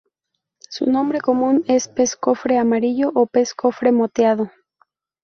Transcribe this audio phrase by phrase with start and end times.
[0.67, 4.49] Su nombre común es pez cofre amarillo o pez cofre moteado.